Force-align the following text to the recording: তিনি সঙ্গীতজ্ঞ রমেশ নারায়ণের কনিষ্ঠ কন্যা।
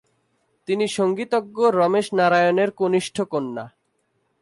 তিনি 0.67 0.85
সঙ্গীতজ্ঞ 0.87 1.57
রমেশ 1.79 2.07
নারায়ণের 2.13 2.69
কনিষ্ঠ 2.71 3.15
কন্যা। 3.31 3.65